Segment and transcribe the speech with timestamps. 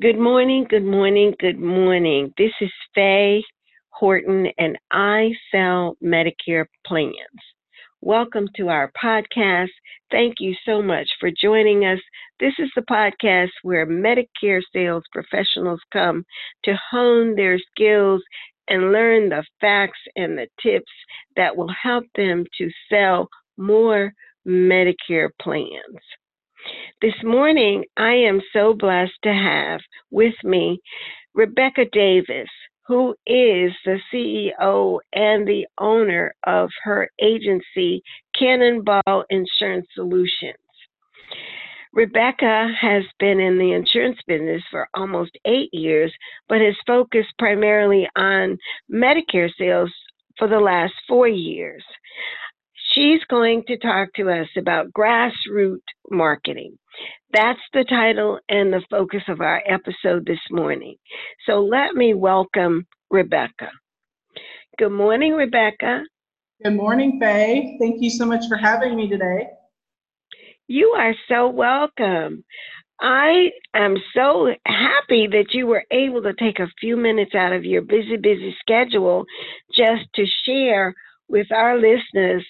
[0.00, 2.32] Good morning, good morning, good morning.
[2.38, 3.44] This is Faye
[3.90, 7.14] Horton, and I sell Medicare plans.
[8.00, 9.68] Welcome to our podcast.
[10.10, 11.98] Thank you so much for joining us.
[12.38, 16.24] This is the podcast where Medicare sales professionals come
[16.64, 18.22] to hone their skills
[18.68, 20.92] and learn the facts and the tips
[21.36, 23.28] that will help them to sell
[23.58, 24.14] more
[24.48, 26.00] Medicare plans.
[27.02, 30.80] This morning, I am so blessed to have with me
[31.34, 32.48] Rebecca Davis,
[32.86, 38.02] who is the CEO and the owner of her agency,
[38.36, 40.56] Cannonball Insurance Solutions.
[41.92, 46.12] Rebecca has been in the insurance business for almost eight years,
[46.48, 48.58] but has focused primarily on
[48.92, 49.92] Medicare sales
[50.38, 51.84] for the last four years.
[52.92, 55.78] She's going to talk to us about grassroots
[56.10, 56.76] marketing.
[57.32, 60.96] That's the title and the focus of our episode this morning.
[61.46, 63.70] So let me welcome Rebecca.
[64.78, 66.02] Good morning, Rebecca.
[66.64, 67.76] Good morning, Faye.
[67.80, 69.48] Thank you so much for having me today.
[70.66, 72.44] You are so welcome.
[73.00, 77.64] I am so happy that you were able to take a few minutes out of
[77.64, 79.24] your busy, busy schedule
[79.74, 80.94] just to share
[81.28, 82.44] with our listeners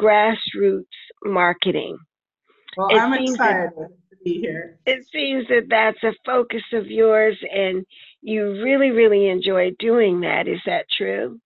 [0.00, 0.84] grassroots
[1.24, 1.98] marketing.
[2.76, 4.78] Well, it I'm excited that, to be here.
[4.86, 7.84] It seems that that's a focus of yours, and
[8.20, 10.48] you really, really enjoy doing that.
[10.48, 11.38] Is that true?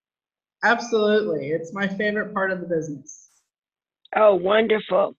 [0.62, 1.50] Absolutely.
[1.50, 3.28] It's my favorite part of the business.
[4.16, 5.14] Oh, wonderful.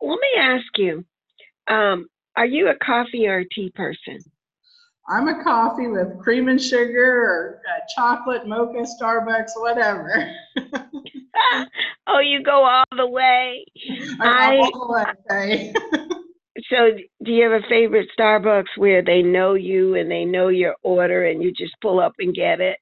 [0.00, 1.04] Let me ask you
[1.66, 4.20] um, are you a coffee or a tea person?
[5.10, 10.30] I'm a coffee with cream and sugar or uh, chocolate, mocha, Starbucks, whatever.
[12.06, 13.64] oh, you go all the way.
[14.20, 15.72] I, all the way.
[16.70, 16.90] so,
[17.24, 21.24] do you have a favorite Starbucks where they know you and they know your order
[21.24, 22.76] and you just pull up and get it?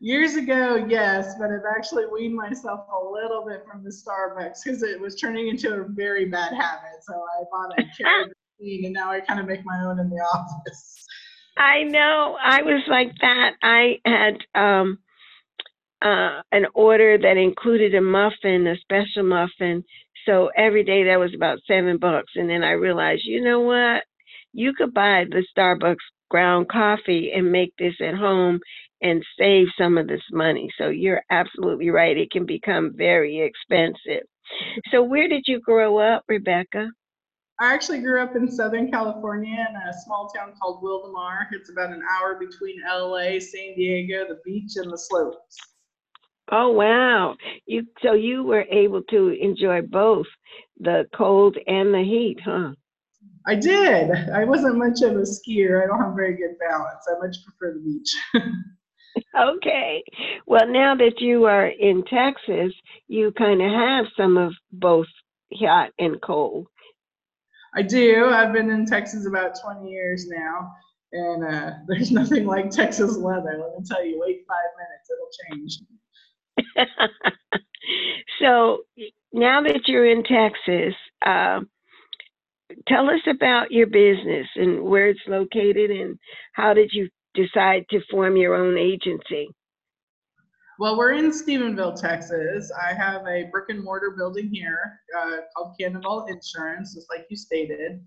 [0.00, 4.82] Years ago, yes, but I've actually weaned myself a little bit from the Starbucks because
[4.82, 7.02] it was turning into a very bad habit.
[7.02, 7.82] So I bought a
[8.62, 11.03] Keurig and now I kind of make my own in the office.
[11.56, 12.36] I know.
[12.42, 13.52] I was like that.
[13.62, 14.98] I had um
[16.02, 19.84] uh, an order that included a muffin, a special muffin.
[20.26, 22.32] So every day that was about seven bucks.
[22.36, 24.04] And then I realized, you know what?
[24.52, 25.96] You could buy the Starbucks
[26.30, 28.60] ground coffee and make this at home
[29.02, 30.70] and save some of this money.
[30.78, 32.16] So you're absolutely right.
[32.16, 34.24] It can become very expensive.
[34.90, 36.88] So where did you grow up, Rebecca?
[37.60, 41.46] I actually grew up in Southern California in a small town called Wildomar.
[41.52, 45.56] It's about an hour between LA, San Diego, the beach, and the slopes.
[46.50, 47.36] Oh wow!
[47.66, 50.26] You so you were able to enjoy both
[50.80, 52.72] the cold and the heat, huh?
[53.46, 54.10] I did.
[54.30, 55.82] I wasn't much of a skier.
[55.82, 57.04] I don't have very good balance.
[57.08, 58.16] I much prefer the beach.
[59.38, 60.02] okay.
[60.46, 62.74] Well, now that you are in Texas,
[63.06, 65.06] you kind of have some of both
[65.52, 66.66] hot and cold.
[67.76, 68.26] I do.
[68.26, 70.72] I've been in Texas about 20 years now,
[71.12, 73.60] and uh, there's nothing like Texas weather.
[73.62, 75.80] Let me tell you, wait five minutes, it'll change.
[78.40, 78.84] so
[79.32, 81.60] now that you're in Texas, uh,
[82.88, 86.18] tell us about your business and where it's located and
[86.52, 89.48] how did you decide to form your own agency?
[90.76, 92.72] Well, we're in Stephenville, Texas.
[92.72, 97.36] I have a brick and mortar building here uh, called Cannonball Insurance, just like you
[97.36, 98.04] stated.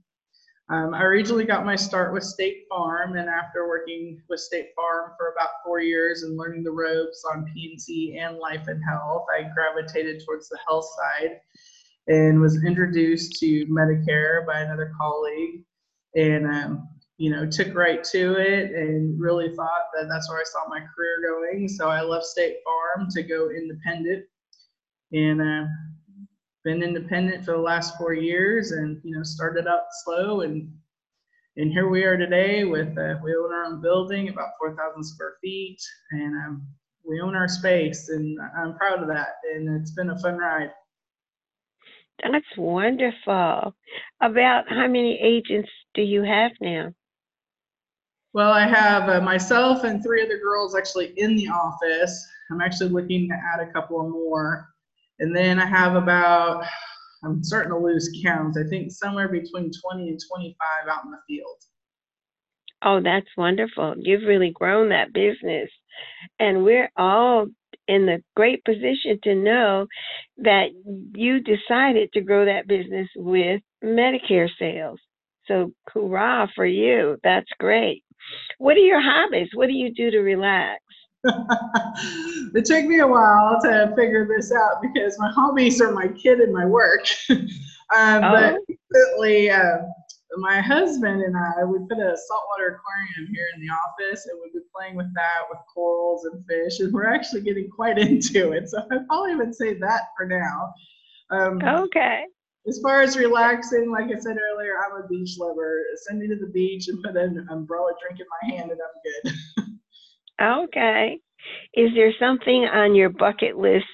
[0.70, 5.12] Um, I originally got my start with State Farm, and after working with State Farm
[5.18, 9.44] for about four years and learning the ropes on P&C and life and health, I
[9.56, 11.40] gravitated towards the health side
[12.08, 15.64] and was introduced to Medicare by another colleague,
[16.18, 20.44] and um, you know took right to it and really thought that that's where I
[20.46, 21.68] saw my career going.
[21.68, 24.26] So I left State Farm to go independent,
[25.12, 25.68] and uh,
[26.64, 30.70] been independent for the last four years and you know started out slow and
[31.56, 35.36] and here we are today with uh, we own our own building about 4000 square
[35.42, 35.80] feet
[36.12, 36.68] and um,
[37.08, 40.72] we own our space and i'm proud of that and it's been a fun ride.
[42.22, 43.74] That's wonderful.
[44.22, 46.92] About how many agents do you have now
[48.38, 52.90] well i have uh, myself and three other girls actually in the office i'm actually
[52.90, 54.70] looking to add a couple of more
[55.20, 56.64] and then I have about,
[57.24, 61.18] I'm starting to lose count, I think somewhere between 20 and 25 out in the
[61.28, 61.58] field.
[62.84, 63.96] Oh, that's wonderful.
[63.98, 65.70] You've really grown that business.
[66.40, 67.48] And we're all
[67.88, 69.88] in the great position to know
[70.38, 70.68] that
[71.16, 75.00] you decided to grow that business with Medicare sales.
[75.48, 77.18] So, hurrah for you.
[77.24, 78.04] That's great.
[78.58, 79.50] What are your hobbies?
[79.54, 80.82] What do you do to relax?
[81.24, 86.40] it took me a while to figure this out because my hobbies are my kid
[86.40, 87.08] and my work.
[87.30, 87.40] um,
[88.24, 88.32] oh.
[88.32, 89.78] But recently, uh,
[90.38, 94.54] my husband and I, we put a saltwater aquarium here in the office and we've
[94.54, 98.70] been playing with that with corals and fish, and we're actually getting quite into it.
[98.70, 100.74] So I probably would say that for now.
[101.30, 102.24] Um, okay.
[102.68, 105.84] As far as relaxing, like I said earlier, I'm a beach lover.
[106.06, 109.74] Send me to the beach and put an umbrella drink in my hand, and I'm
[110.64, 110.66] good.
[110.66, 111.20] okay.
[111.74, 113.86] Is there something on your bucket list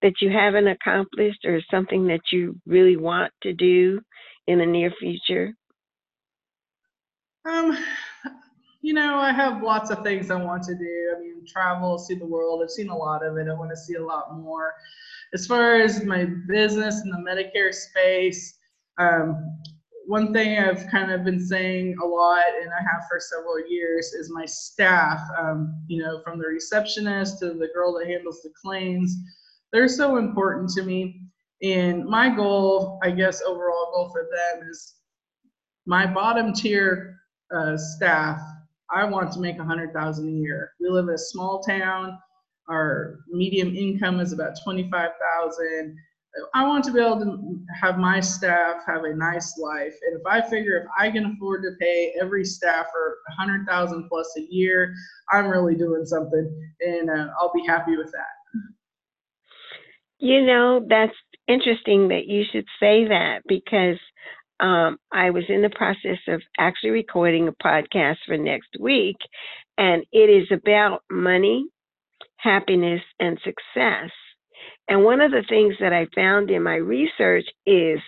[0.00, 4.00] that you haven't accomplished, or something that you really want to do
[4.46, 5.54] in the near future?
[7.44, 7.76] Um,
[8.80, 11.14] you know, I have lots of things I want to do.
[11.14, 12.62] I mean, travel, see the world.
[12.62, 13.48] I've seen a lot of it.
[13.48, 14.74] I want to see a lot more.
[15.34, 18.56] As far as my business in the Medicare space,
[18.98, 19.58] um,
[20.06, 24.12] one thing I've kind of been saying a lot, and I have for several years,
[24.12, 25.20] is my staff.
[25.36, 29.16] Um, you know, from the receptionist to the girl that handles the claims,
[29.72, 31.22] they're so important to me.
[31.62, 34.94] And my goal, I guess, overall goal for them is
[35.86, 37.16] my bottom tier
[37.52, 38.40] uh, staff,
[38.90, 40.72] I want to make a hundred thousand a year.
[40.80, 42.18] We live in a small town.
[42.68, 45.96] Our medium income is about twenty-five thousand.
[46.52, 49.94] I want to be able to have my staff have a nice life.
[50.04, 54.32] And if I figure if I can afford to pay every staffer hundred thousand plus
[54.36, 54.92] a year,
[55.30, 58.34] I'm really doing something, and uh, I'll be happy with that.
[60.18, 61.14] You know, that's
[61.46, 63.98] interesting that you should say that because
[64.60, 69.16] um, I was in the process of actually recording a podcast for next week,
[69.76, 71.66] and it is about money,
[72.44, 74.10] happiness, and success.
[74.88, 78.00] And one of the things that I found in my research is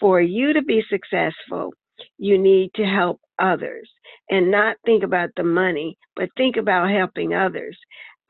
[0.00, 1.72] for you to be successful,
[2.16, 3.88] you need to help others
[4.30, 7.76] and not think about the money, but think about helping others.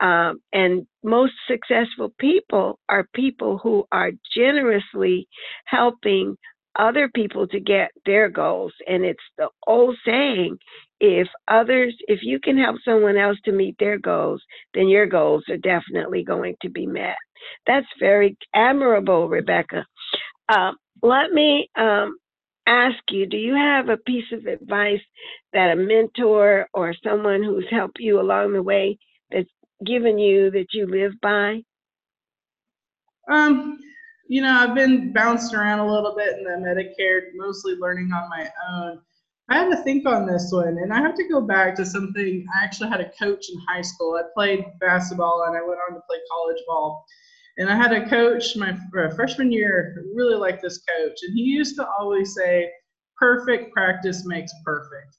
[0.01, 5.27] Um, and most successful people are people who are generously
[5.65, 6.37] helping
[6.79, 8.73] other people to get their goals.
[8.87, 10.57] And it's the old saying
[10.99, 14.41] if others, if you can help someone else to meet their goals,
[14.73, 17.17] then your goals are definitely going to be met.
[17.67, 19.85] That's very admirable, Rebecca.
[20.49, 20.73] Uh,
[21.03, 22.17] let me um,
[22.67, 25.01] ask you do you have a piece of advice
[25.53, 28.97] that a mentor or someone who's helped you along the way
[29.31, 29.49] that's
[29.85, 31.61] given you that you live by?
[33.31, 33.79] Um,
[34.29, 38.29] you know, I've been bounced around a little bit in the Medicare, mostly learning on
[38.29, 39.01] my own.
[39.49, 42.45] I had to think on this one, and I have to go back to something.
[42.55, 44.15] I actually had a coach in high school.
[44.15, 47.03] I played basketball and I went on to play college ball.
[47.57, 51.41] And I had a coach my uh, freshman year, really liked this coach, and he
[51.41, 52.69] used to always say,
[53.17, 55.17] Perfect practice makes perfect.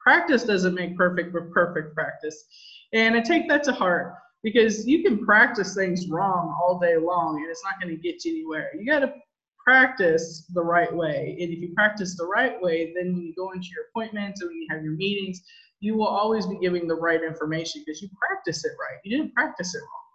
[0.00, 2.44] Practice doesn't make perfect, but perfect practice.
[2.94, 7.36] And I take that to heart because you can practice things wrong all day long
[7.36, 8.70] and it's not going to get you anywhere.
[8.76, 9.14] You got to
[9.64, 11.36] practice the right way.
[11.40, 14.50] And if you practice the right way, then when you go into your appointments and
[14.50, 15.42] when you have your meetings,
[15.80, 18.98] you will always be giving the right information because you practice it right.
[19.04, 20.11] You didn't practice it wrong.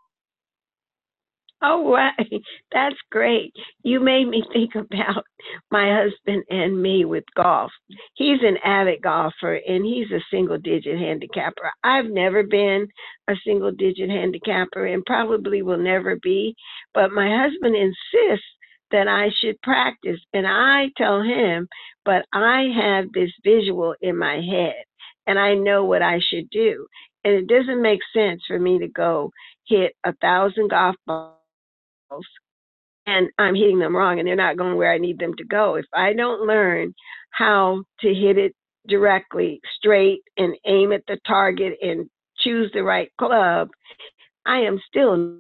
[1.62, 2.13] Oh, right.
[2.71, 3.54] That's great.
[3.83, 5.24] You made me think about
[5.71, 7.71] my husband and me with golf.
[8.13, 11.72] He's an avid golfer and he's a single digit handicapper.
[11.84, 12.88] I've never been
[13.27, 16.55] a single digit handicapper and probably will never be,
[16.93, 18.46] but my husband insists
[18.91, 20.20] that I should practice.
[20.34, 21.67] And I tell him,
[22.05, 24.84] but I have this visual in my head
[25.25, 26.86] and I know what I should do.
[27.24, 29.32] And it doesn't make sense for me to go
[29.67, 31.37] hit a thousand golf balls
[33.08, 35.76] and I'm hitting them wrong and they're not going where I need them to go.
[35.76, 36.94] If I don't learn
[37.32, 38.54] how to hit it
[38.88, 43.70] directly, straight, and aim at the target and choose the right club,
[44.46, 45.38] I am still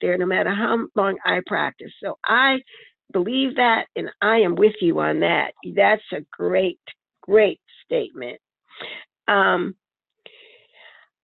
[0.00, 1.92] there no matter how long I practice.
[2.02, 2.58] So I
[3.12, 5.52] believe that and I am with you on that.
[5.74, 6.80] That's a great,
[7.22, 8.38] great statement.
[9.26, 9.74] Um,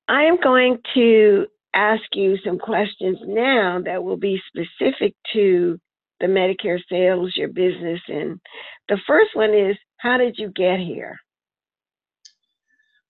[0.08, 5.78] I am going to ask you some questions now that will be specific to
[6.20, 8.00] the Medicare sales, your business.
[8.08, 8.40] And
[8.88, 11.18] the first one is how did you get here?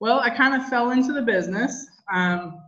[0.01, 1.87] Well, I kind of fell into the business.
[2.13, 2.61] Um,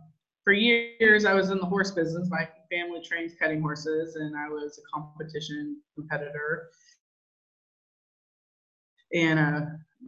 [0.43, 2.29] for years, I was in the horse business.
[2.31, 6.69] My family trains cutting horses, and I was a competition competitor.
[9.13, 9.61] And uh,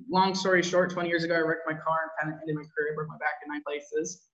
[0.10, 2.63] long story short, 20 years ago, I wrecked my car and kind of ended my
[2.75, 4.27] career, broke my back in nine places.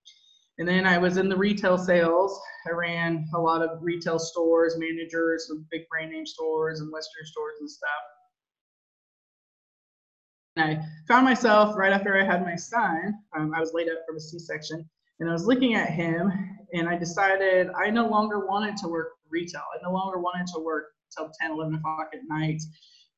[0.58, 2.40] And then I was in the retail sales.
[2.66, 7.26] I ran a lot of retail stores, managers of big brand name stores and Western
[7.26, 7.90] stores and stuff.
[10.58, 14.16] I found myself right after I had my son, um, I was laid up from
[14.16, 14.88] a C section,
[15.20, 16.32] and I was looking at him,
[16.72, 19.62] and I decided I no longer wanted to work retail.
[19.74, 22.62] I no longer wanted to work till 10, 11 o'clock at night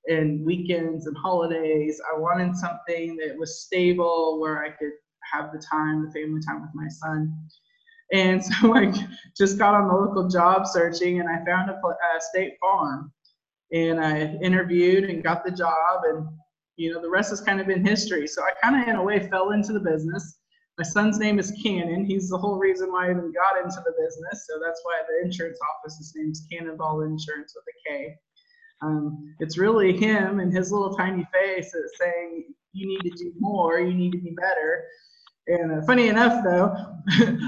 [0.09, 2.01] and weekends and holidays.
[2.13, 4.93] I wanted something that was stable where I could
[5.33, 7.33] have the time, the family time with my son.
[8.13, 8.93] And so I
[9.37, 13.13] just got on the local job searching and I found a, a state farm
[13.73, 16.27] and I interviewed and got the job and
[16.77, 18.27] you know the rest has kind of been history.
[18.27, 20.39] So I kind of in a way fell into the business.
[20.79, 22.05] My son's name is Cannon.
[22.05, 24.47] He's the whole reason why I even got into the business.
[24.49, 28.15] So that's why the insurance office's name is Cannonball Insurance with a K.
[28.81, 33.33] Um, it's really him and his little tiny face that's saying, you need to do
[33.41, 34.85] more, you need to be better.
[35.49, 36.75] And uh, funny enough, though,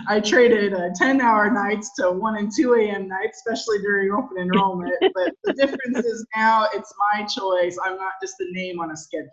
[0.09, 3.07] I traded uh, 10 hour nights to 1 and 2 a.m.
[3.09, 4.95] nights, especially during open enrollment.
[5.15, 7.77] but the difference is now it's my choice.
[7.85, 9.29] I'm not just a name on a schedule.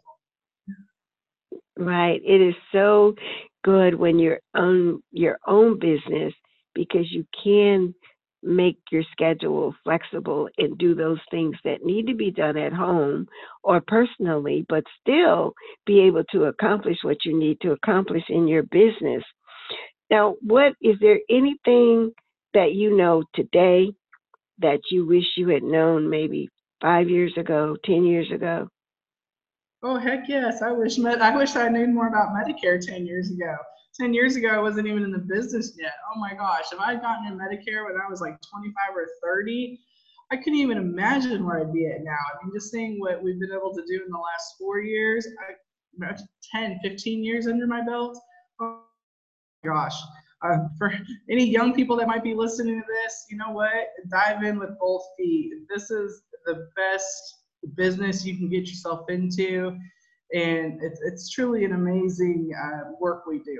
[1.78, 2.22] Right.
[2.26, 3.16] It is so
[3.64, 6.34] good when you're on your own business
[6.74, 7.94] because you can
[8.48, 13.28] make your schedule flexible and do those things that need to be done at home
[13.64, 15.54] or personally, but still
[15.86, 19.24] be able to accomplish what you need to accomplish in your business.
[20.10, 22.12] Now, what is there anything
[22.54, 23.92] that you know today
[24.60, 26.50] that you wish you had known maybe
[26.82, 28.70] five years ago, 10 years ago?
[29.84, 30.62] Oh, heck yes.
[30.62, 33.56] I wish, I wish I knew more about Medicare 10 years ago.
[34.00, 35.94] 10 years ago, I wasn't even in the business yet.
[36.14, 39.08] Oh my gosh, if I had gotten in Medicare when I was like 25 or
[39.24, 39.80] 30,
[40.32, 42.12] I couldn't even imagine where I'd be at now.
[42.12, 45.26] I mean, just seeing what we've been able to do in the last four years,
[45.48, 45.54] I,
[46.54, 48.18] 10, 15 years under my belt.
[48.60, 48.82] Oh
[49.64, 49.96] my gosh.
[50.44, 50.94] Uh, for
[51.32, 53.88] any young people that might be listening to this, you know what?
[54.12, 55.52] Dive in with both feet.
[55.70, 57.36] This is the best
[57.76, 59.78] business you can get yourself into.
[60.34, 63.60] And it's, it's truly an amazing uh, work we do.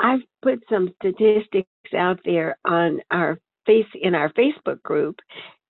[0.00, 5.16] I've put some statistics out there on our face in our Facebook group,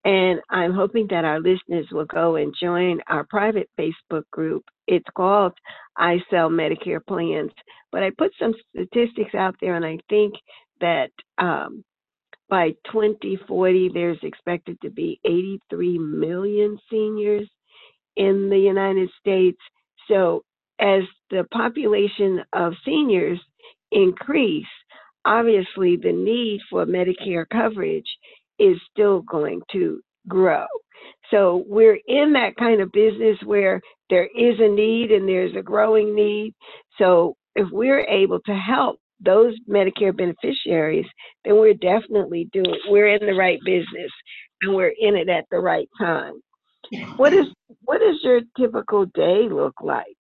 [0.05, 4.65] and I'm hoping that our listeners will go and join our private Facebook group.
[4.87, 5.53] It's called
[5.97, 7.51] I Sell Medicare Plans.
[7.93, 10.35] But I put some statistics out there, and I think
[10.81, 11.85] that um,
[12.49, 17.49] by 2040, there's expected to be 83 million seniors
[18.17, 19.59] in the United States.
[20.09, 20.45] So,
[20.81, 23.41] as the population of seniors
[23.93, 24.67] increase,
[25.25, 28.09] obviously the need for Medicare coverage
[28.59, 30.67] is still going to grow.
[31.31, 33.81] So we're in that kind of business where
[34.11, 36.55] there is a need and there's a growing need.
[36.99, 41.07] So if we're able to help those Medicare beneficiaries,
[41.45, 44.11] then we're definitely doing we're in the right business
[44.63, 46.35] and we're in it at the right time.
[47.17, 47.47] What is
[47.85, 50.17] what does your typical day look like?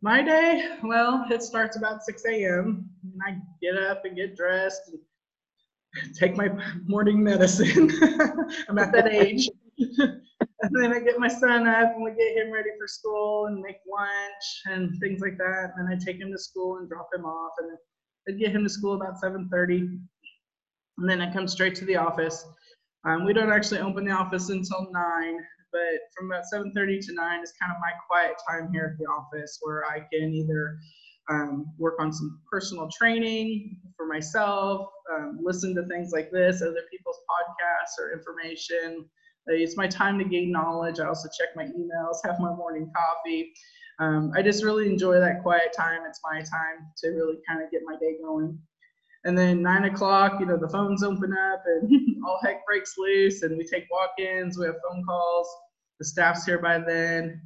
[0.00, 2.88] My day, well, it starts about 6 a.m.
[3.02, 6.48] and I get up and get dressed and take my
[6.86, 7.90] morning medicine.
[8.68, 9.50] I'm at that age.
[9.78, 13.60] and then I get my son up and we get him ready for school and
[13.60, 15.72] make lunch and things like that.
[15.76, 17.76] And then I take him to school and drop him off and
[18.28, 19.98] I get him to school about 7:30.
[20.98, 22.46] And then I come straight to the office.
[23.04, 25.40] Um, we don't actually open the office until nine,
[25.72, 29.04] but from about 7.30 to 9 is kind of my quiet time here at the
[29.06, 30.78] office where I can either
[31.30, 36.82] um, work on some personal training for myself, um, listen to things like this, other
[36.90, 39.04] people's podcasts or information.
[39.46, 41.00] It's my time to gain knowledge.
[41.00, 43.52] I also check my emails, have my morning coffee.
[43.98, 46.00] Um, I just really enjoy that quiet time.
[46.08, 48.58] It's my time to really kind of get my day going.
[49.24, 53.42] And then nine o'clock, you know, the phones open up and all heck breaks loose,
[53.42, 54.58] and we take walk-ins.
[54.58, 55.48] We have phone calls.
[55.98, 57.42] The staff's here by then,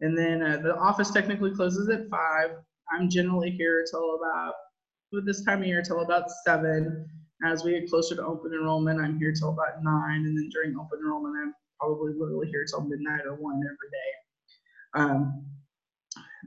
[0.00, 2.50] and then uh, the office technically closes at five.
[2.90, 4.54] I'm generally here till about
[5.12, 7.08] with this time of year till about seven.
[7.44, 10.76] As we get closer to open enrollment, I'm here till about nine, and then during
[10.76, 14.10] open enrollment, I'm probably literally here till midnight or one every day.
[14.94, 15.46] Um,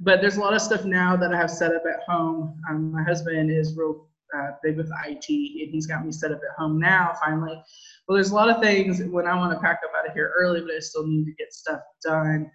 [0.02, 2.62] but there's a lot of stuff now that I have set up at home.
[2.70, 6.40] Um, my husband is real uh, big with IT, and he's got me set up
[6.40, 7.62] at home now finally.
[8.08, 10.34] Well, there's a lot of things when I want to pack up out of here
[10.38, 12.50] early, but I still need to get stuff done.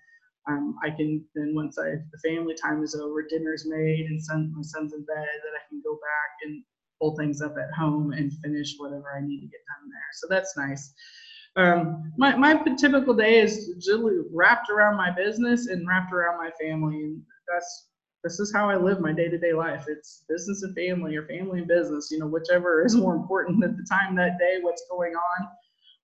[0.48, 4.52] Um, I can then once I the family time is over, dinner's made, and son,
[4.56, 6.62] my son's in bed, that I can go back and
[7.00, 10.10] pull things up at home and finish whatever I need to get done there.
[10.14, 10.92] So that's nice.
[11.56, 16.50] Um, my, my typical day is generally wrapped around my business and wrapped around my
[16.60, 17.88] family, and that's
[18.22, 19.86] this is how I live my day-to-day life.
[19.88, 23.76] It's business and family or family and business, you know, whichever is more important at
[23.76, 25.48] the time that day, what's going on.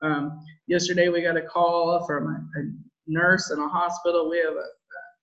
[0.02, 2.64] Um, yesterday we got a call from a, a,
[3.08, 4.28] nurse in a hospital.
[4.28, 4.66] We have a,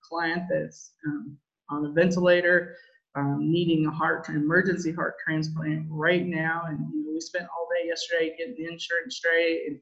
[0.10, 1.38] client that's um,
[1.70, 2.76] on a ventilator,
[3.16, 7.68] um, needing a heart emergency heart transplant right now, and you know, we spent all
[7.74, 9.62] day yesterday getting the insurance straight.
[9.68, 9.80] And,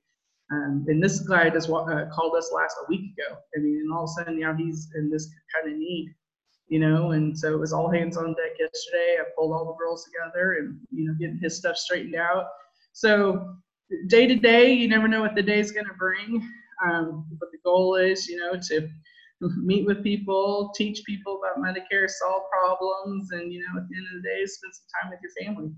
[0.52, 3.38] um, and this guy just uh, called us last a week ago.
[3.56, 6.14] I mean, and all of a sudden, know, he's in this kind of need,
[6.72, 9.18] you know, and so it was all hands on deck yesterday.
[9.20, 12.46] I pulled all the girls together and, you know, getting his stuff straightened out.
[12.94, 13.58] So
[14.08, 16.50] day to day, you never know what the day is going to bring.
[16.82, 18.88] Um, but the goal is, you know, to
[19.42, 24.08] meet with people, teach people about Medicare, solve problems, and, you know, at the end
[24.16, 25.74] of the day, spend some time with your family.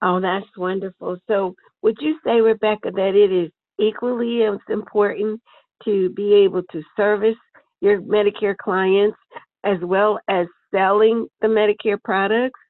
[0.00, 1.18] Oh, that's wonderful.
[1.28, 5.38] So, would you say, Rebecca, that it is equally as important
[5.84, 7.36] to be able to service
[7.82, 9.18] your Medicare clients
[9.64, 12.60] as well as selling the Medicare products?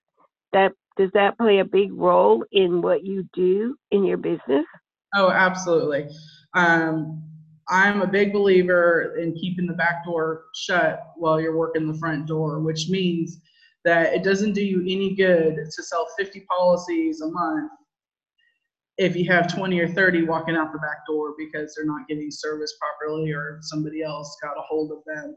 [0.53, 4.67] That does that play a big role in what you do in your business?
[5.15, 6.09] Oh, absolutely.
[6.55, 7.23] Um,
[7.69, 12.27] I'm a big believer in keeping the back door shut while you're working the front
[12.27, 13.41] door, which means
[13.85, 17.71] that it doesn't do you any good to sell 50 policies a month
[18.99, 22.31] if you have 20 or 30 walking out the back door because they're not getting
[22.31, 25.35] service properly or somebody else got a hold of them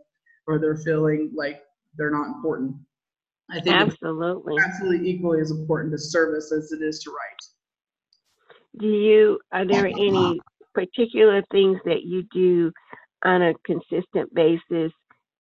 [0.48, 1.62] or they're feeling like
[1.98, 2.76] they're not important.
[3.50, 8.80] I think absolutely absolutely equally as important to service as it is to write.
[8.80, 10.40] Do you are there any
[10.74, 12.72] particular things that you do
[13.24, 14.92] on a consistent basis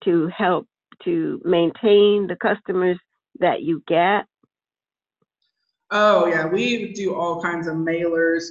[0.03, 0.67] to help
[1.03, 2.97] to maintain the customers
[3.39, 4.25] that you get?
[5.91, 8.45] Oh yeah, we do all kinds of mailers.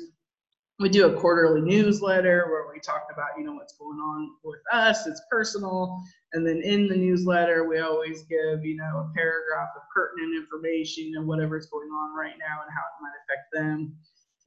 [0.78, 4.60] We do a quarterly newsletter where we talk about you know what's going on with
[4.72, 5.06] us.
[5.06, 9.82] It's personal, and then in the newsletter we always give you know a paragraph of
[9.94, 13.94] pertinent information and whatever's going on right now and how it might affect them.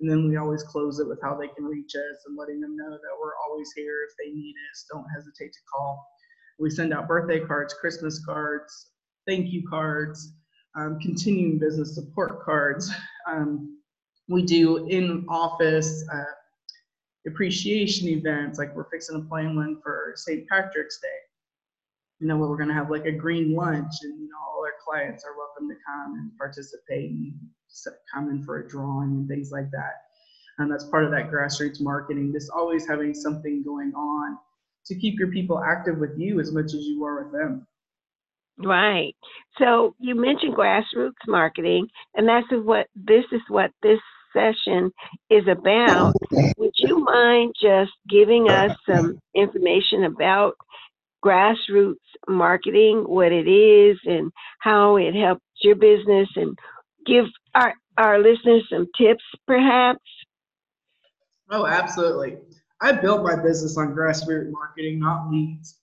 [0.01, 2.75] And then we always close it with how they can reach us and letting them
[2.75, 4.85] know that we're always here if they need us.
[4.91, 6.05] Don't hesitate to call.
[6.59, 8.91] We send out birthday cards, Christmas cards,
[9.25, 10.33] thank you cards,
[10.75, 12.91] um, continuing business support cards.
[13.27, 13.79] Um,
[14.27, 16.23] we do in office uh,
[17.27, 20.47] appreciation events, like we're fixing to plan one for St.
[20.47, 21.24] Patrick's Day.
[22.19, 24.63] You know, where we're going to have like a green lunch, and you know, all
[24.63, 27.33] our clients are welcome to come and participate and
[28.13, 30.03] come in for a drawing and things like that.
[30.57, 32.31] And that's part of that grassroots marketing.
[32.31, 34.37] Just always having something going on
[34.85, 37.67] to keep your people active with you as much as you are with them.
[38.57, 39.13] Right.
[39.57, 43.99] So you mentioned grassroots marketing, and that's what this is what this
[44.31, 44.91] session
[45.29, 46.13] is about.
[46.57, 50.55] Would you mind just giving us some information about
[51.25, 51.95] grassroots
[52.27, 56.57] marketing, what it is, and how it helps your business, and
[57.05, 60.03] give our our listeners some tips, perhaps?
[61.49, 62.37] Oh, absolutely.
[62.81, 65.79] I built my business on grassroots marketing, not leads.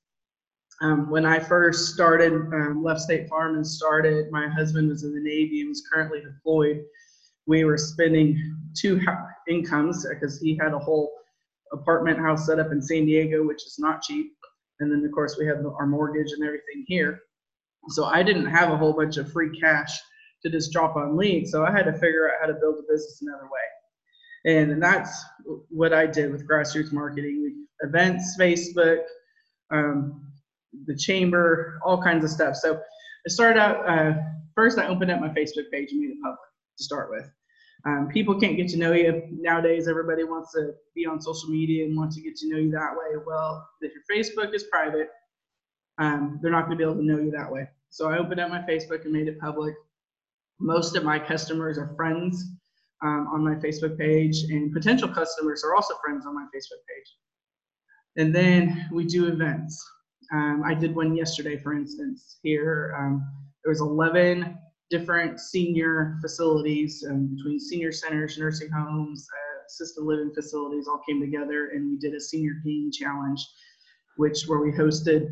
[0.83, 5.15] Um, when I first started, um, left State Farm and started, my husband was in
[5.15, 6.83] the Navy and was currently deployed.
[7.47, 8.37] We were spending
[8.77, 9.01] two
[9.49, 11.13] incomes because he had a whole
[11.73, 14.33] apartment house set up in San Diego, which is not cheap.
[14.83, 17.21] And then, of course, we have our mortgage and everything here.
[17.89, 19.97] So I didn't have a whole bunch of free cash
[20.45, 21.53] to just drop on leads.
[21.53, 23.61] So I had to figure out how to build a business another way.
[24.45, 25.25] And that's
[25.71, 29.03] what I did with grassroots marketing, events, Facebook,
[29.71, 30.33] um,
[30.87, 32.57] the chamber, all kinds of stuff.
[32.57, 34.15] So I started out, uh,
[34.57, 36.41] first I opened up my Facebook page and made it public
[36.79, 37.31] to start with.
[37.85, 39.89] Um, people can't get to know you nowadays.
[39.89, 42.93] Everybody wants to be on social media and wants to get to know you that
[42.93, 43.21] way.
[43.27, 45.09] Well, if your Facebook is private,
[45.99, 47.69] um, they're not going to be able to know you that way.
[47.91, 49.75] So I opened up my Facebook and made it public.
[50.61, 52.45] Most of my customers are friends
[53.03, 57.17] um, on my Facebook page, and potential customers are also friends on my Facebook page.
[58.17, 59.85] And then we do events.
[60.33, 62.39] Um, I did one yesterday, for instance.
[62.43, 63.27] Here, um,
[63.65, 64.57] there was 11
[64.93, 71.19] different senior facilities um, between senior centers, nursing homes, uh, assisted living facilities all came
[71.19, 73.41] together, and we did a senior game challenge,
[74.17, 75.31] which where we hosted.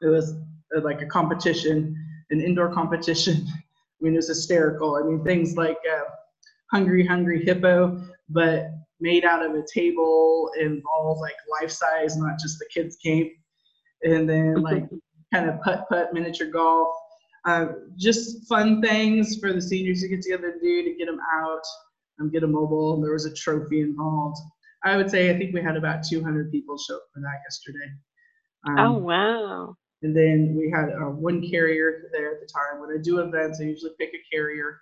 [0.00, 0.32] It was
[0.74, 1.94] uh, like a competition,
[2.30, 3.46] an indoor competition.
[3.46, 4.96] I mean, it was hysterical.
[4.96, 6.08] I mean, things like uh,
[6.72, 12.38] Hungry Hungry Hippo, but made out of a table and balls like life size, not
[12.40, 13.32] just the kids' game.
[14.02, 14.84] And then like
[15.34, 16.88] kind of putt putt miniature golf.
[17.44, 21.18] Uh, just fun things for the seniors to get together to do to get them
[21.34, 21.62] out
[22.18, 23.00] and get a mobile.
[23.00, 24.38] There was a trophy involved.
[24.84, 27.92] I would say I think we had about 200 people show up for that yesterday.
[28.68, 29.76] Um, oh wow!
[30.02, 32.80] And then we had uh, one carrier there at the time.
[32.80, 34.80] When I do events, I usually pick a carrier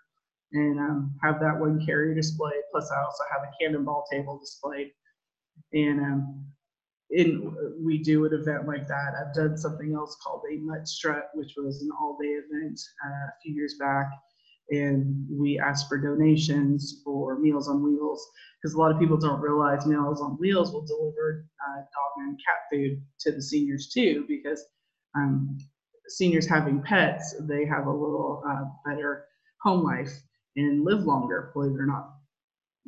[0.52, 2.62] and um, have that one carrier displayed.
[2.72, 4.92] Plus, I also have a cannonball table displayed.
[5.72, 6.46] And um,
[7.10, 9.14] in we do an event like that.
[9.18, 13.32] I've done something else called a Mutt Strut, which was an all-day event uh, a
[13.42, 14.06] few years back,
[14.70, 18.26] and we asked for donations for Meals on Wheels
[18.60, 22.38] because a lot of people don't realize Meals on Wheels will deliver uh, dog and
[22.38, 24.64] cat food to the seniors too, because
[25.16, 25.58] um,
[26.08, 29.24] seniors having pets, they have a little uh, better
[29.62, 30.10] home life
[30.56, 32.19] and live longer, believe it or not.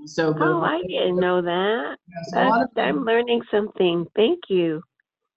[0.06, 1.96] So, oh, I didn't know that.
[2.28, 2.38] So
[2.76, 4.06] I'm learning something.
[4.16, 4.82] Thank you.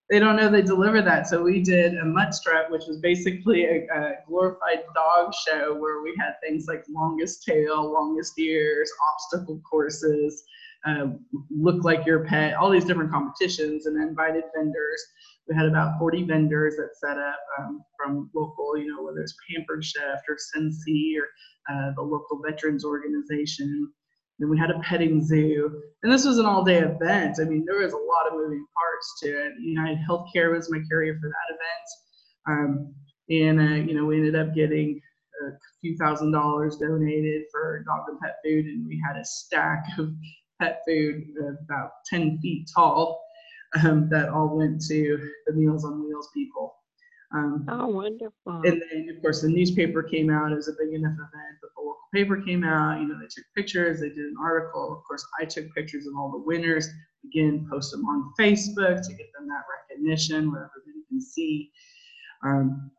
[0.09, 1.27] They don't know they deliver that.
[1.27, 6.01] So we did a mutt strut, which was basically a, a glorified dog show where
[6.03, 10.43] we had things like longest tail, longest ears, obstacle courses,
[10.85, 11.07] uh,
[11.49, 15.03] look like your pet, all these different competitions, and invited vendors.
[15.47, 19.35] We had about 40 vendors that set up um, from local, you know, whether it's
[19.49, 21.27] Pampered Chef or Scentsy or
[21.71, 23.91] uh, the local veterans organization.
[24.39, 27.37] Then we had a petting zoo, and this was an all-day event.
[27.39, 29.53] I mean, there was a lot of moving parts to it.
[29.61, 32.93] United Healthcare was my carrier for that event, um,
[33.29, 34.99] and uh, you know, we ended up getting
[35.47, 39.85] a few thousand dollars donated for dog and pet food, and we had a stack
[39.97, 40.13] of
[40.59, 41.23] pet food
[41.65, 43.21] about 10 feet tall
[43.83, 46.75] um, that all went to the Meals on Wheels people.
[47.33, 48.61] Um, oh, wonderful.
[48.63, 50.51] And then, of course, the newspaper came out.
[50.51, 51.81] It was a big enough event that the
[52.15, 52.99] paper came out.
[52.99, 54.93] You know, they took pictures, they did an article.
[54.93, 56.88] Of course, I took pictures of all the winners.
[57.25, 61.71] Again, post them on Facebook to get them that recognition where everybody can see.
[62.43, 62.91] Um,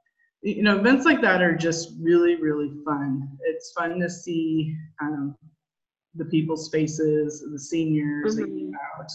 [0.43, 3.29] you know, events like that are just really, really fun.
[3.47, 5.35] It's fun to see um,
[6.15, 8.73] the people's faces, the seniors mm-hmm.
[8.75, 9.11] out.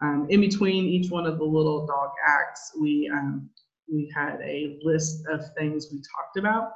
[0.00, 3.50] Um, in between each one of the little dog acts, we um,
[3.90, 6.72] we had a list of things we talked about,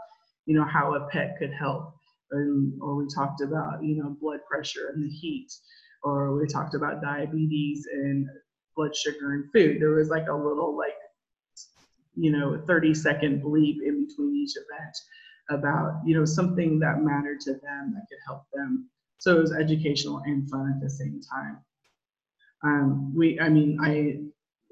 [0.46, 1.94] you know, how a pet could help.
[2.32, 5.52] And, or we talked about, you know, blood pressure and the heat,
[6.02, 8.26] or we talked about diabetes and
[8.74, 9.80] blood sugar and food.
[9.80, 10.94] There was like a little, like,
[12.14, 14.96] you know, 30 second bleep in between each event
[15.50, 18.88] about, you know, something that mattered to them that could help them.
[19.18, 21.58] So it was educational and fun at the same time.
[22.64, 24.20] Um, we, I mean, I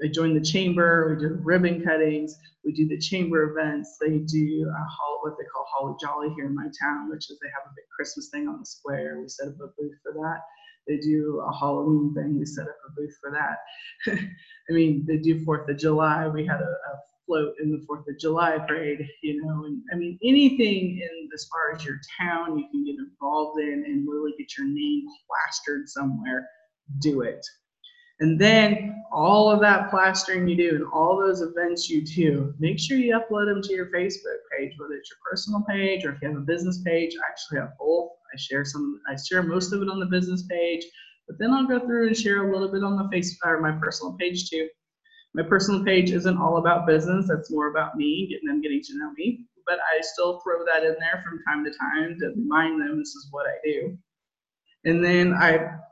[0.02, 1.14] I join the chamber.
[1.14, 2.36] We do ribbon cuttings.
[2.64, 3.96] We do the chamber events.
[4.00, 7.30] They do uh, a hol- what they call Holly Jolly here in my town, which
[7.30, 9.18] is they have a big Christmas thing on the square.
[9.20, 10.40] We set up a booth for that.
[10.88, 12.38] They do a Halloween thing.
[12.38, 13.58] We set up a booth for that.
[14.70, 16.26] I mean, they do Fourth of July.
[16.28, 19.06] We had a, a float in the Fourth of July parade.
[19.22, 22.96] You know, and I mean anything in as far as your town you can get
[22.98, 26.48] involved in and really get your name plastered somewhere.
[27.00, 27.44] Do it
[28.20, 32.78] and then all of that plastering you do and all those events you do, make
[32.78, 36.22] sure you upload them to your Facebook page, whether it's your personal page or if
[36.22, 37.14] you have a business page.
[37.16, 38.10] I actually have both.
[38.32, 40.84] I share some, I share most of it on the business page,
[41.26, 43.72] but then I'll go through and share a little bit on the face or my
[43.72, 44.68] personal page too.
[45.34, 47.26] My personal page isn't all about business.
[47.28, 49.46] That's more about me, getting them getting to know me.
[49.66, 53.14] But I still throw that in there from time to time to remind them this
[53.14, 53.96] is what I do.
[54.84, 55.89] And then I I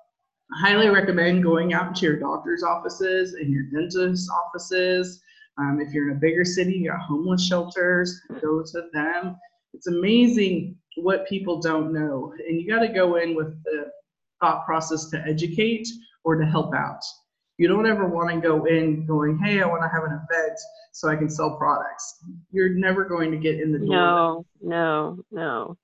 [0.53, 5.23] highly recommend going out to your doctor's offices and your dentist's offices.
[5.59, 9.37] Um, if you're in a bigger city, you got homeless shelters, go to them.
[9.75, 12.33] It's amazing what people don't know.
[12.47, 13.91] And you got to go in with the
[14.41, 15.89] thought process to educate
[16.25, 17.03] or to help out.
[17.59, 20.59] You don't ever want to go in going, hey, I want to have an event
[20.93, 22.23] so I can sell products.
[22.53, 23.89] You're never going to get in the door.
[23.89, 25.77] No, no, no.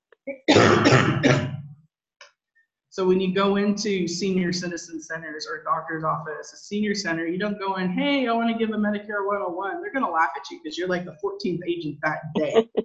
[2.95, 7.37] So when you go into senior citizen centers or doctor's office, a senior center, you
[7.37, 9.81] don't go in, hey, I want to give a Medicare 101.
[9.81, 12.69] They're going to laugh at you because you're like the 14th agent that day.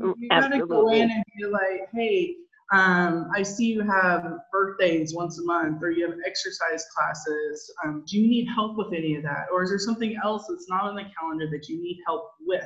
[0.00, 2.34] you got to go in and be like, hey,
[2.72, 7.70] um, I see you have birthdays once a month or you have exercise classes.
[7.84, 9.48] Um, do you need help with any of that?
[9.52, 12.64] Or is there something else that's not on the calendar that you need help with?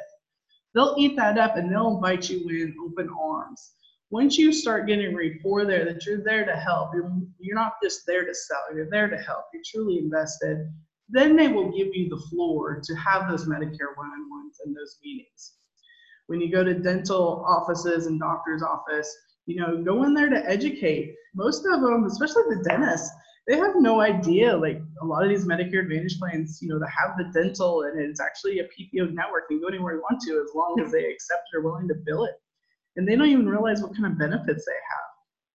[0.72, 3.72] They'll eat that up and they'll invite you in open arms
[4.11, 8.07] once you start getting rapport there that you're there to help you're, you're not just
[8.07, 10.71] there to sell you're there to help you're truly invested
[11.09, 15.53] then they will give you the floor to have those medicare one-on-ones and those meetings.
[16.27, 19.14] When you go to dental offices and doctor's office
[19.47, 21.14] you know go in there to educate.
[21.35, 23.11] Most of them especially the dentists
[23.47, 26.87] they have no idea like a lot of these medicare advantage plans you know to
[26.87, 30.42] have the dental and it's actually a ppo network can go anywhere you want to
[30.42, 32.35] as long as they accept it or willing to bill it
[32.96, 35.06] and they don't even realize what kind of benefits they have.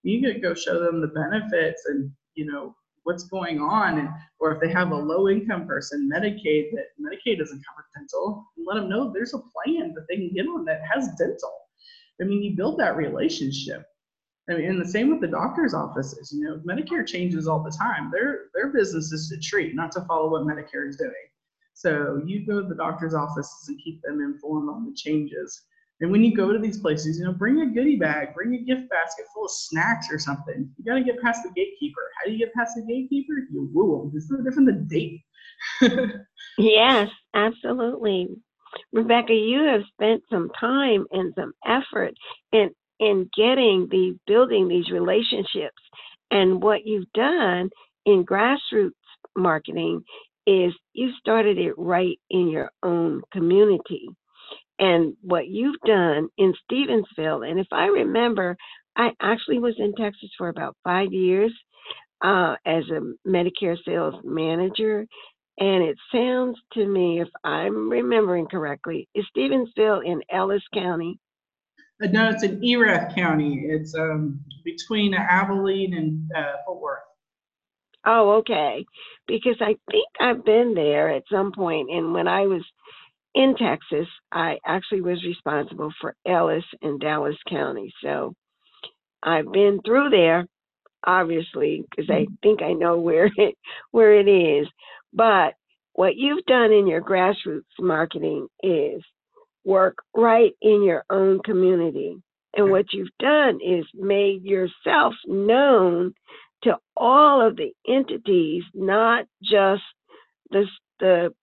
[0.03, 4.53] You could go show them the benefits and you know what's going on, and or
[4.53, 8.75] if they have a low income person, Medicaid that Medicaid doesn't cover dental, and let
[8.75, 11.53] them know there's a plan that they can get on that has dental.
[12.21, 13.85] I mean, you build that relationship.
[14.49, 16.31] I mean, and the same with the doctor's offices.
[16.31, 18.11] You know, Medicare changes all the time.
[18.11, 21.11] Their their business is to treat, not to follow what Medicare is doing.
[21.73, 25.63] So you go to the doctor's offices and keep them informed on the changes.
[26.01, 28.57] And when you go to these places, you know, bring a goodie bag, bring a
[28.57, 30.67] gift basket full of snacks or something.
[30.77, 32.01] You got to get past the gatekeeper.
[32.17, 33.33] How do you get past the gatekeeper?
[33.51, 34.11] You woo them.
[34.15, 35.21] It's no different than date.
[36.57, 38.29] yes, absolutely.
[38.91, 42.13] Rebecca, you have spent some time and some effort
[42.51, 45.81] in in getting the building these relationships.
[46.31, 47.69] And what you've done
[48.05, 48.91] in grassroots
[49.35, 50.03] marketing
[50.47, 54.07] is you started it right in your own community
[54.81, 57.47] and what you've done in Stevensville.
[57.49, 58.57] And if I remember,
[58.97, 61.53] I actually was in Texas for about five years
[62.21, 65.05] uh, as a Medicare sales manager.
[65.59, 71.19] And it sounds to me, if I'm remembering correctly, is Stevensville in Ellis County?
[72.03, 73.65] Uh, no, it's in Erath County.
[73.67, 76.99] It's um, between Abilene and uh, Fort Worth.
[78.03, 78.83] Oh, okay.
[79.27, 82.63] Because I think I've been there at some point, and when I was
[83.33, 87.93] in Texas, I actually was responsible for Ellis and Dallas County.
[88.03, 88.33] So
[89.23, 90.45] I've been through there,
[91.05, 92.33] obviously, because I mm-hmm.
[92.43, 93.55] think I know where it
[93.91, 94.67] where it is.
[95.13, 95.53] But
[95.93, 99.01] what you've done in your grassroots marketing is
[99.63, 102.17] work right in your own community.
[102.55, 106.13] And what you've done is made yourself known
[106.63, 109.83] to all of the entities, not just
[110.49, 110.65] the,
[110.99, 111.33] the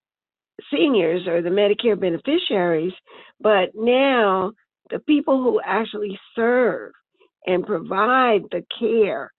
[0.72, 2.92] seniors or the Medicare beneficiaries,
[3.40, 4.52] but now
[4.90, 6.92] the people who actually serve
[7.46, 9.32] and provide the care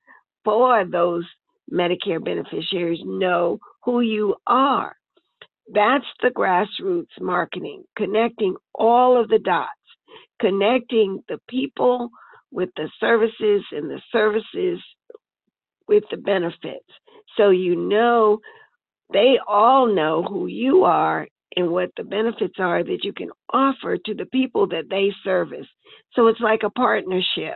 [0.43, 1.25] for those
[1.71, 4.95] Medicare beneficiaries know who you are.
[5.71, 9.69] That's the grassroots marketing, connecting all of the dots,
[10.41, 12.09] connecting the people
[12.51, 14.79] with the services and the services
[15.87, 16.87] with the benefits.
[17.37, 18.39] So you know
[19.11, 23.97] they all know who you are and what the benefits are that you can offer
[23.97, 25.67] to the people that they service.
[26.13, 27.55] So it's like a partnership.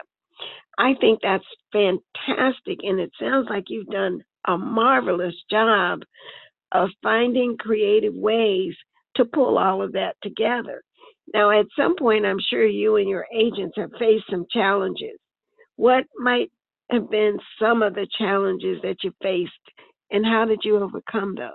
[0.78, 2.80] I think that's fantastic.
[2.82, 6.00] And it sounds like you've done a marvelous job
[6.72, 8.74] of finding creative ways
[9.16, 10.82] to pull all of that together.
[11.32, 15.18] Now, at some point, I'm sure you and your agents have faced some challenges.
[15.76, 16.50] What might
[16.90, 19.52] have been some of the challenges that you faced
[20.14, 21.50] and how did you overcome those?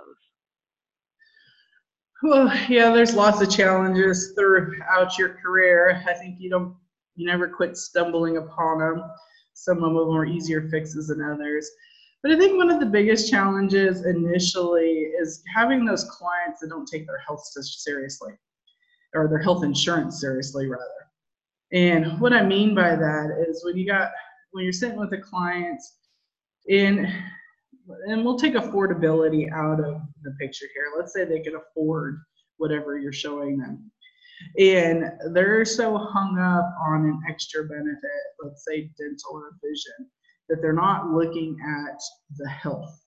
[2.22, 6.04] Well, yeah, there's lots of challenges throughout your career.
[6.06, 6.76] I think you don't,
[7.16, 9.02] you never quit stumbling upon them.
[9.54, 11.68] Some of them are easier fixes than others.
[12.22, 16.86] But I think one of the biggest challenges initially is having those clients that don't
[16.86, 18.34] take their health seriously,
[19.14, 20.84] or their health insurance seriously, rather.
[21.72, 24.10] And what I mean by that is when you got
[24.50, 25.80] when you're sitting with a client
[26.68, 27.06] and
[28.06, 30.92] and we'll take affordability out of the picture here.
[30.96, 32.20] Let's say they can afford
[32.58, 33.90] whatever you're showing them.
[34.58, 38.10] And they're so hung up on an extra benefit,
[38.42, 40.10] let's say dental or vision,
[40.48, 42.00] that they're not looking at
[42.38, 42.98] the health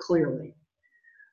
[0.00, 0.54] clearly.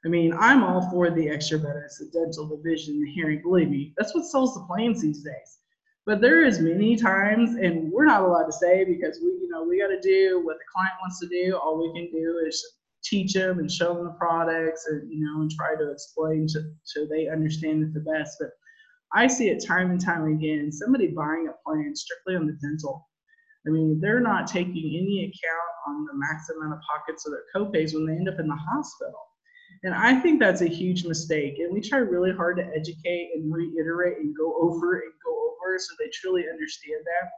[0.05, 3.41] I mean, I'm all for the extra benefits, the dental, the vision, the hearing.
[3.41, 5.59] Believe me, that's what sells the plans these days.
[6.05, 9.63] But there is many times, and we're not allowed to say because we, you know,
[9.63, 11.55] we got to do what the client wants to do.
[11.57, 12.63] All we can do is
[13.03, 16.63] teach them and show them the products, and you know, and try to explain to,
[16.83, 18.37] so they understand it the best.
[18.39, 18.49] But
[19.13, 20.71] I see it time and time again.
[20.71, 23.07] Somebody buying a plan strictly on the dental.
[23.67, 27.45] I mean, they're not taking any account on the max amount of pockets of their
[27.55, 29.19] copays when they end up in the hospital.
[29.83, 31.59] And I think that's a huge mistake.
[31.59, 35.13] And we try really hard to educate and reiterate and go over and
[35.77, 37.29] so they truly understand that.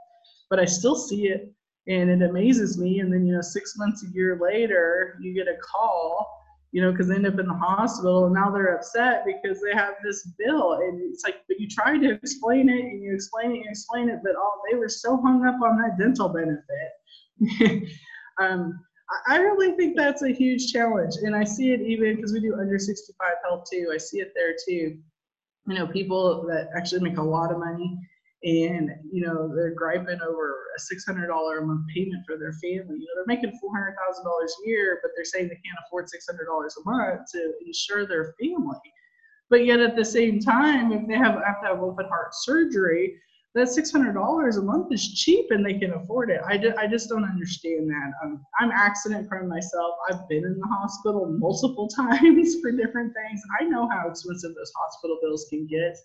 [0.49, 1.53] But I still see it
[1.87, 2.99] and it amazes me.
[2.99, 6.29] And then, you know, six months, a year later, you get a call,
[6.71, 9.73] you know, because they end up in the hospital and now they're upset because they
[9.73, 10.73] have this bill.
[10.73, 14.09] And it's like, but you try to explain it and you explain it and explain
[14.09, 17.89] it, but oh, they were so hung up on that dental benefit.
[18.39, 18.79] um,
[19.27, 21.15] I really think that's a huge challenge.
[21.21, 23.91] And I see it even because we do under 65 health too.
[23.93, 24.97] I see it there too.
[25.67, 27.97] You know, people that actually make a lot of money
[28.43, 31.27] and, you know, they're griping over a $600
[31.58, 32.97] a month payment for their family.
[32.99, 36.89] You know, they're making $400,000 a year, but they're saying they can't afford $600 a
[36.89, 38.79] month to insure their family.
[39.49, 43.15] But yet at the same time, if they have, have to have open heart surgery,
[43.56, 46.41] that $600 a month is cheap and they can afford it.
[46.45, 48.12] I, I just don't understand that.
[48.60, 49.95] I'm accident prone myself.
[50.10, 53.41] I've been in the hospital multiple times for different things.
[53.62, 55.95] I know how expensive those hospital bills can get.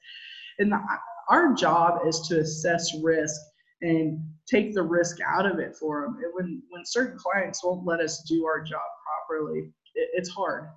[0.59, 0.79] And the,
[1.29, 3.41] our job is to assess risk
[3.83, 6.17] and take the risk out of it for them.
[6.17, 8.81] And when when certain clients won't let us do our job
[9.29, 10.69] properly, it, it's hard.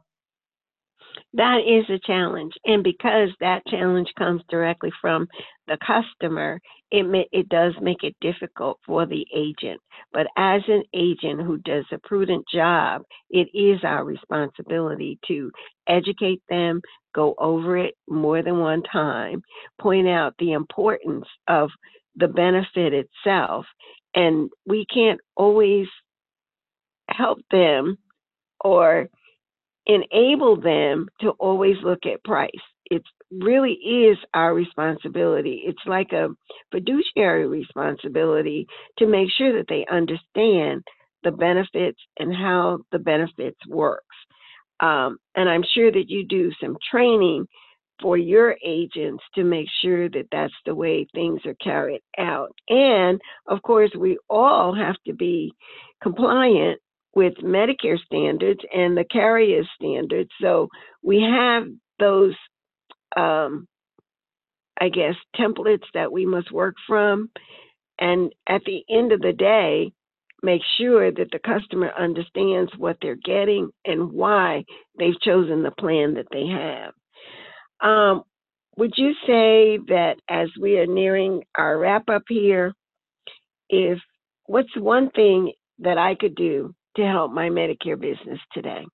[1.34, 5.28] That is a challenge, and because that challenge comes directly from
[5.67, 6.60] the customer,
[6.91, 9.80] it may, it does make it difficult for the agent.
[10.12, 15.52] But as an agent who does a prudent job, it is our responsibility to
[15.88, 16.82] educate them,
[17.15, 19.41] go over it more than one time,
[19.80, 21.69] point out the importance of
[22.17, 23.65] the benefit itself.
[24.13, 25.88] And we can't always
[27.08, 27.97] help them
[28.63, 29.10] or
[29.86, 32.50] enable them to always look at price.
[32.86, 35.63] It really is our responsibility.
[35.65, 36.30] It's like a
[36.72, 38.67] fiduciary responsibility
[39.00, 40.84] to make sure that they understand
[41.24, 44.06] the benefits and how the benefits works.
[44.80, 47.48] Um, and I'm sure that you do some training
[48.02, 52.50] for your agents to make sure that that's the way things are carried out.
[52.67, 55.54] And of course, we all have to be
[56.02, 56.80] compliant
[57.13, 60.30] with Medicare standards and the carrier standards.
[60.41, 60.69] So
[61.04, 61.63] we have
[62.00, 62.36] those,
[63.15, 63.67] um,
[64.80, 67.30] I guess, templates that we must work from.
[68.00, 69.91] And at the end of the day,
[70.41, 74.63] make sure that the customer understands what they're getting and why
[74.97, 76.93] they've chosen the plan that they have.
[77.80, 78.24] Um,
[78.78, 82.74] would you say that as we are nearing our wrap up here,
[83.69, 84.00] if
[84.45, 88.86] what's one thing that I could do to help my Medicare business today?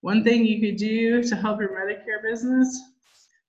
[0.00, 2.78] One thing you could do to help your Medicare business,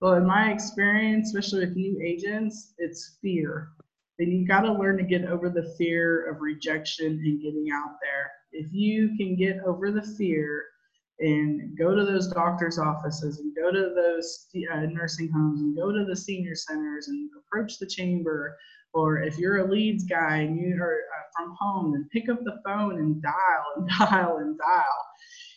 [0.02, 3.70] well, in my experience, especially with new agents, it's fear.
[4.18, 7.96] Then you got to learn to get over the fear of rejection and getting out
[8.02, 8.32] there.
[8.52, 10.64] If you can get over the fear
[11.20, 15.92] and go to those doctor's offices and go to those uh, nursing homes and go
[15.92, 18.58] to the senior centers and approach the chamber
[18.96, 22.40] or if you're a leads guy and you are uh, from home, then pick up
[22.46, 25.06] the phone and dial and dial and dial.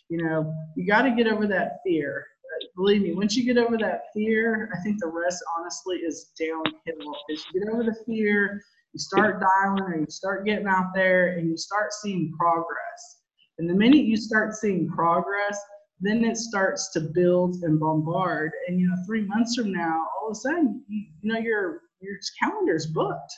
[0.09, 2.25] You know, you got to get over that fear.
[2.43, 6.31] Uh, believe me, once you get over that fear, I think the rest honestly is
[6.37, 7.15] downhill.
[7.27, 8.61] Because you get over the fear,
[8.93, 13.21] you start dialing and you start getting out there and you start seeing progress.
[13.57, 15.57] And the minute you start seeing progress,
[16.01, 18.51] then it starts to build and bombard.
[18.67, 21.39] And you know, three months from now, all of a sudden, you, know, you know,
[21.39, 23.33] your your calendar's booked.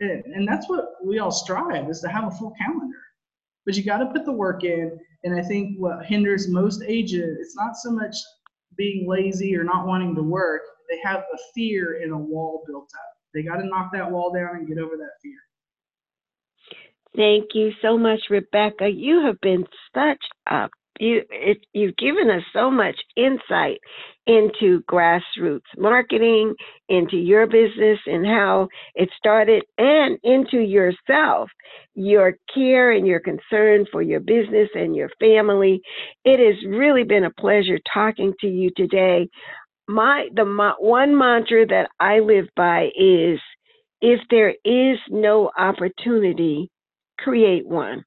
[0.00, 2.98] And, and that's what we all strive is to have a full calendar.
[3.66, 4.98] But you got to put the work in.
[5.24, 8.16] And I think what hinders most agents, it's not so much
[8.76, 10.62] being lazy or not wanting to work.
[10.88, 13.10] They have a fear in a wall built up.
[13.34, 15.38] They got to knock that wall down and get over that fear.
[17.16, 18.88] Thank you so much, Rebecca.
[18.88, 20.68] You have been such a
[21.00, 23.78] you it, you've given us so much insight
[24.26, 26.54] into grassroots marketing,
[26.88, 31.50] into your business and how it started, and into yourself,
[31.94, 35.80] your care and your concern for your business and your family.
[36.24, 39.28] It has really been a pleasure talking to you today.
[39.88, 43.40] My the my, one mantra that I live by is
[44.00, 46.70] if there is no opportunity,
[47.18, 48.04] create one.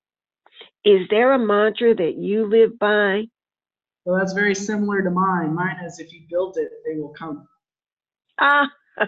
[0.86, 3.24] Is there a mantra that you live by?
[4.06, 5.56] Well, that's very similar to mine.
[5.56, 7.48] Mine is if you build it, they will come.
[8.40, 8.70] Ah,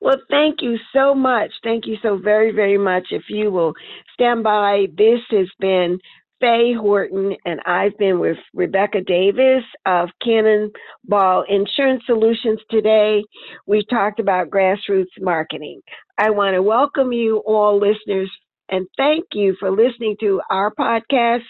[0.00, 1.50] well, thank you so much.
[1.62, 3.08] Thank you so very, very much.
[3.10, 3.74] If you will
[4.12, 5.98] stand by, this has been
[6.40, 13.22] Faye Horton, and I've been with Rebecca Davis of Cannonball Insurance Solutions today.
[13.68, 15.82] We talked about grassroots marketing.
[16.18, 18.28] I want to welcome you all listeners
[18.72, 21.44] and thank you for listening to our podcast.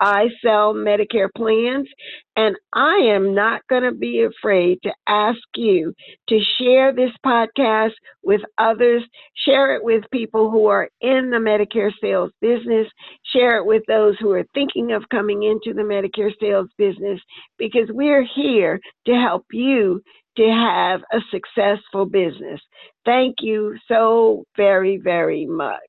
[0.00, 1.88] I sell Medicare plans,
[2.36, 5.94] and I am not going to be afraid to ask you
[6.28, 9.02] to share this podcast with others.
[9.46, 12.88] Share it with people who are in the Medicare sales business.
[13.34, 17.20] Share it with those who are thinking of coming into the Medicare sales business
[17.58, 20.02] because we're here to help you
[20.36, 22.60] to have a successful business.
[23.04, 25.80] Thank you so very, very much.